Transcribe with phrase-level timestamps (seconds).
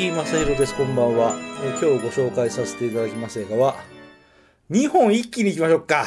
[0.00, 0.74] 木正弘です。
[0.76, 3.76] こんばんは、え今日ご紹介させていただきます映画は、
[4.70, 6.06] 2本一気に行きましょうか。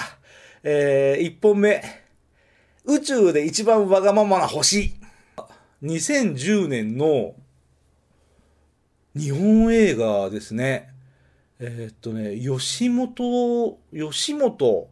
[0.63, 1.83] え1本目、
[2.85, 4.95] 宇宙で一番わがままな星。
[5.83, 7.35] 2010年の
[9.15, 10.89] 日本映画ですね。
[11.59, 14.89] えーっとね、吉本、吉本、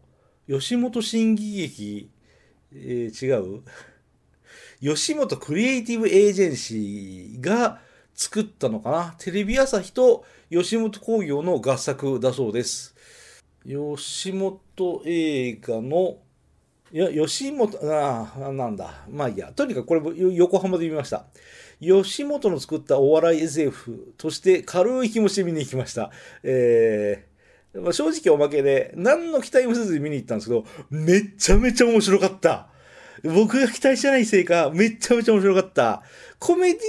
[0.48, 2.12] 吉本新喜劇、
[2.72, 3.64] えー違う
[4.80, 7.82] 吉本クリエイティブエージェンシーが
[8.14, 9.16] 作ったのかな？
[9.18, 12.96] テレビ朝日と吉本興業の合作だそうです。
[13.66, 16.18] 吉本映画の、
[16.92, 19.06] いや、吉本、ああ、なんだ。
[19.10, 19.52] まあいいや。
[19.54, 20.02] とにかくこれ
[20.36, 21.26] 横浜で見ました。
[21.80, 26.12] 吉本の作ったお笑い SF として軽い気持ちで見に行きました。
[26.44, 32.68] えーまあ、正直おまけで何の期待もせずに見に行ったんですけど、めちゃめちゃ面白かった。
[33.24, 36.04] 僕が期待してないせいか、めちゃめちゃ面白かった。
[36.40, 36.82] コメディ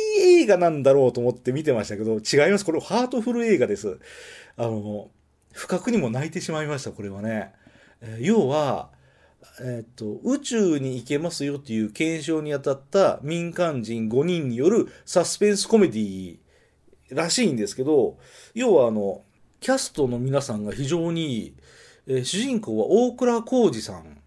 [0.42, 2.64] 映画なんだろうと思って見てましたけど、違います。
[2.64, 3.98] これハートフル映画です。
[4.56, 5.10] あの、
[5.52, 7.52] 不覚にも泣いてしまいました、これはね。
[8.00, 8.90] えー要は、
[9.60, 16.38] えっと、宇宙に行けますよっていう検証に当たった民間人5人によるサスペンスコメディ
[17.10, 18.18] らしいんですけど、
[18.54, 19.22] 要はあの、
[19.60, 21.54] キャストの皆さんが非常にいい、
[22.06, 24.21] えー主人公は大倉浩二さん。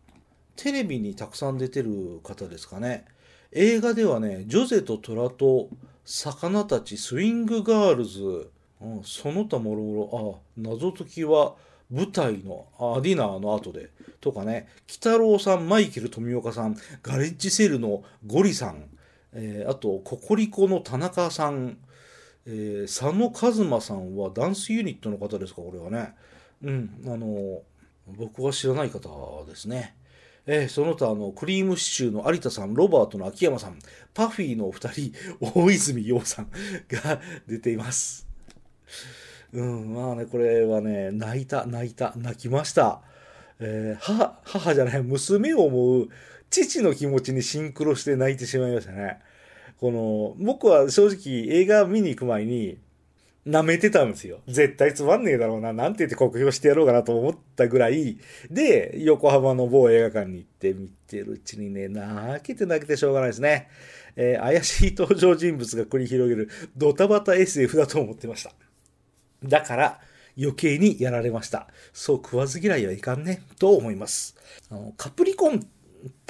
[0.55, 3.05] テレビにたくさん出てる方ですかね。
[3.51, 5.69] 映画ではね、ジョゼと虎と
[6.03, 8.49] 魚たちスイングガールズ、
[8.81, 11.55] うんその他もろもろ、あ、謎解きは
[11.89, 18.85] 舞台のあディナーの後で、とかね、北郎さん、マイケル富岡さん、ガレッジセールのゴリさん、
[19.33, 21.77] えーあと、ココリコの田中さん、
[22.45, 26.13] えー佐野和馬さんはダンスユニットの方ですか、これはね。
[26.63, 27.61] うん、あの、
[28.07, 29.95] 僕は知らない方ですね。
[30.47, 33.79] えーその他、の、クリームシチューの有田さん、ロバートの秋山さん、
[34.13, 36.51] パフィーのお二人、 大泉洋さん
[36.89, 38.27] が出ています。
[39.53, 43.01] うん、まあね、これはね、泣いた、泣いた、泣きました。
[43.59, 46.09] えー母、母じゃない、娘を思う
[46.49, 49.19] 父の気持ちにシンクロして泣いてしまいましたね。
[49.79, 52.77] この、僕は正直映画見に行く前に、
[53.47, 54.39] 舐めてたんですよ。
[54.47, 55.71] 絶対つまんねえだろうな。
[55.71, 58.17] なんて言って酷評してやろうかなと思ったぐらい。
[58.49, 63.69] で、横浜の某映画館に行って見てるうちにね、泣けて泣けてしょうがないですね。
[64.15, 68.51] えー怪しい登場人物が繰り広げるドタバタ SF だと思ってました。
[69.43, 69.99] だから
[70.37, 71.67] 余計にやられました。
[71.93, 74.35] そう食わず嫌いはいかんね、と思います。
[74.71, 75.59] あのカプリコン、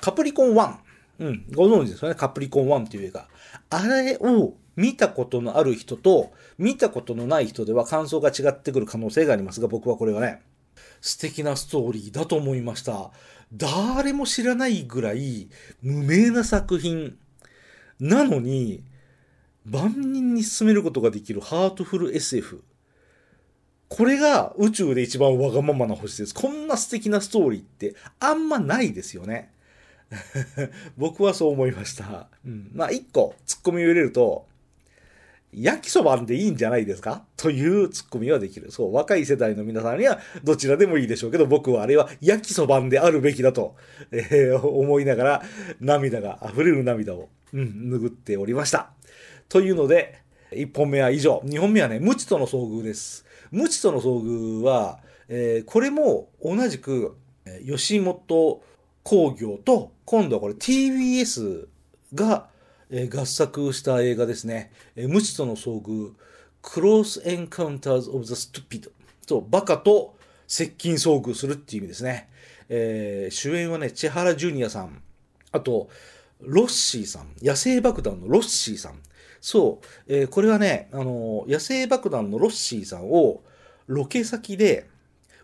[0.01, 0.75] カプリコン1。
[1.17, 2.15] うん、ご存知ですよね。
[2.15, 3.29] カプリコン1っていう映画。
[3.69, 10.41] あれを見たことのある人と見たことのない人では感想が違ってくる可能性がありますが、僕はこれはね、
[11.02, 13.12] 素敵なストーリーだと思いました。
[13.53, 15.50] 誰も知らないぐらい
[15.81, 17.18] 無名な作品
[18.00, 18.84] なのに、
[19.66, 22.63] 万人に勧めることができるハートフル SF。
[23.88, 26.34] これが宇宙で一番わがままな星です。
[26.34, 29.52] こんな素敵なストーリーってあんまないですよね。
[30.97, 32.28] 僕はそう思いました。
[32.46, 34.47] うん、まあ一個ツッコミを入れると、
[35.57, 37.23] 焼きそばでいいんじゃないですか？
[37.38, 38.71] というツッコミはできる。
[38.71, 43.75] そう、若い世代の皆さんにはどちらでもいいでしょうけど、僕はあれは焼きそばであるべきだと、
[44.11, 45.44] えー思いながら
[45.79, 48.91] 涙が、溢れる涙を、うん、拭っておりました。
[49.49, 50.21] というので、
[50.51, 51.41] 1本目は以上。
[51.45, 53.25] 2本目はね、無知との遭遇です。
[53.51, 57.15] 無知との遭遇は、えーこれも同じく、
[57.65, 58.61] 吉本
[59.03, 61.67] 興業と、今度はこれ TBS
[62.13, 62.49] が、
[62.97, 64.72] え合作した映画ですね。
[64.95, 66.13] え無知との遭遇、
[66.63, 68.89] Close Encounters of the Stupid
[69.28, 70.16] と、バカと
[70.47, 72.29] 接近遭遇するっていう意味ですね。
[72.69, 75.01] えー主演はね、千原ジュニアさん、
[75.51, 75.89] あと、
[76.39, 79.00] ロッシーさん、野生爆弾のロッシーさん。
[79.41, 83.44] そう、えーこれはね、あのー野生爆弾のロッシーさんを
[83.88, 84.88] ロケ先で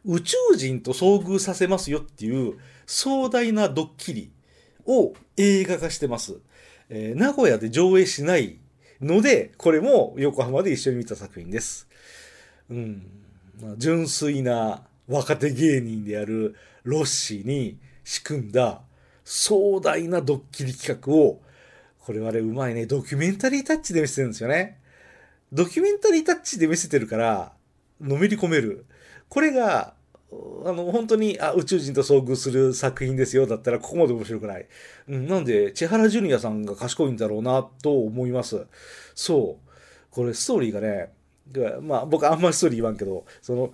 [0.06, 4.32] 宇宙人と遭遇させますよっていう壮大なドッキリ
[4.86, 6.40] を映画化してます。
[6.90, 8.58] えー名古屋で上映しない
[9.02, 11.88] ので、これも横浜で一緒に見た作品です。
[12.70, 13.04] うん。
[13.62, 18.82] まあ純粋な若手芸人であるロッシーに仕組んだ
[19.24, 21.42] 壮大なドッキリ企画を、
[22.00, 24.80] これはね、うまいね、ドキュメンタリータッチで見せてるんですよね。
[25.52, 27.54] ドキュメンタリータッチで見せてるから、
[28.00, 28.86] のめり込める。
[29.30, 29.94] これが、
[30.66, 34.68] あの、本当に、あ、宇宙人と遭遇する作品ですよ、だったら、ここまで面白くない。
[35.10, 38.66] うん、なんで、千原ジュニアさんが賢いんだろうな、と思います。
[39.14, 39.70] そう。
[40.10, 41.12] これ、ストーリーがね、
[41.82, 43.74] まあ、僕あんまりストーリー言わんけど、その、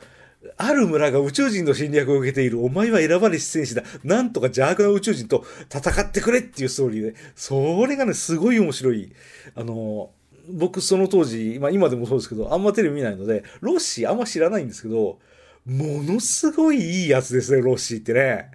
[0.55, 2.63] ある村が宇宙人の侵略を受けている。
[2.63, 3.83] お前は選ばれし戦士だ。
[4.03, 9.11] なんとか邪悪な宇宙人と戦ってくれっていうストーリーで、それがね、すごい面白い。
[9.55, 10.11] あの、
[10.49, 15.19] 僕その当時、まあ今でもそうですけど、あんまテレビ見ないので、ロッシーあんま知らないんですけど、
[15.67, 18.51] ものすごいいいやつですね、ロッシーってね。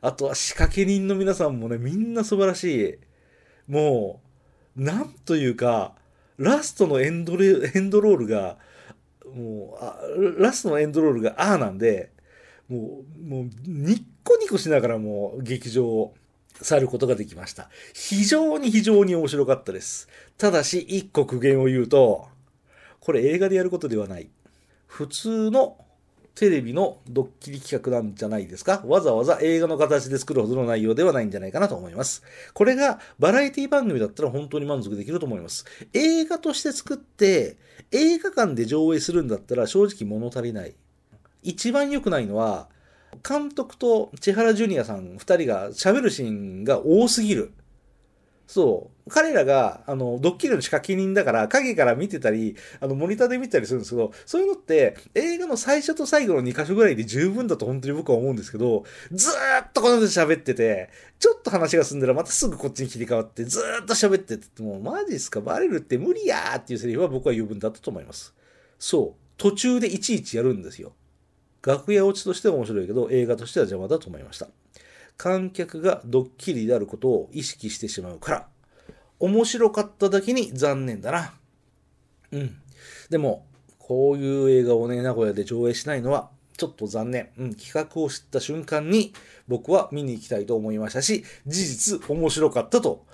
[0.00, 2.98] あとは仕掛け人の皆さんもね、みんな素晴らし
[3.68, 3.72] い。
[3.72, 4.20] も
[4.76, 5.94] う、なんというか、
[6.38, 8.58] ラストのエンドレエンドロールが、
[9.34, 9.76] も
[10.16, 12.10] う、ラストのエンドロールがああなんで、
[12.68, 16.14] もう、もう、ニッコニコしながらもう劇場を
[16.60, 17.70] 去ることができました。
[17.92, 20.08] 非常に非常に面白かったです。
[20.38, 22.28] ただし、一個苦言を言うと、
[23.00, 24.30] これ映画でやることではない。
[24.86, 25.76] 普通の
[26.34, 28.82] テレビのドッキリ企画なんじゃないですか？
[28.86, 32.22] わざわざ映画の形で作るほどの内容ではないんじゃないかなと思います。
[32.54, 35.66] これがバラエティ番組だったら本当に満足できると思います。
[35.92, 37.58] 映画として作って
[37.90, 40.74] 映画館で上映するんだったら正直物足りない。
[41.42, 42.68] 一番良くないのは
[43.28, 47.52] 監督と千原ジュニアさん二人が喋るシーンが多すぎる。
[48.46, 49.10] そう。
[49.10, 68.34] 彼らが、あの、ドッキリの仕掛け人だから、影から見てたり、あの、モニターで見たりするんですけど、そういうのって、映画の最初と最後の2箇所ぐらいで十分だと本当に僕は思うんですけど、ずーっとこの人喋ってて、ちょっと話が進んだらまたすぐこっちに切り替わって、ずーっと喋ってて、もうマジっすか、バレるって無理やーっていうセリフは僕は余分だったと思います。
[68.78, 69.22] そう。
[69.38, 70.92] 途中でいちいちやるんですよ。
[71.64, 74.48] 楽屋落ちとしては面白いけど、映画としては邪魔だと思いました。
[75.16, 78.46] 観客がドッキリであることを意識してしまうから、
[79.18, 81.34] 面白かっただけに残念だな。
[82.32, 82.56] うん。
[83.08, 83.46] でも、
[83.78, 87.28] こういう映画をね、名古屋で上映しないのは、ちょっと残念。
[87.38, 89.12] うん、企画を知った瞬間に、
[89.48, 93.04] 僕は見に行きたいと思いましたし、事実面白かったと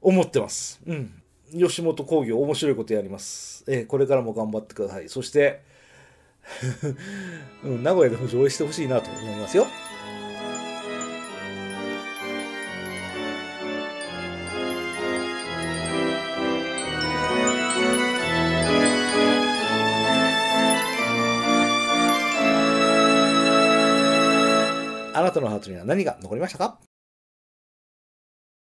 [0.00, 0.80] 思ってます。
[0.86, 1.22] うん。
[1.56, 3.64] 吉本興業面白いことやります。
[3.66, 5.08] えー、これからも頑張ってください。
[5.08, 5.62] そして、
[7.64, 9.66] うん、名古屋でも上映してほしいなと思いますよ。
[25.14, 26.78] あなたのハートには何が残りましたか？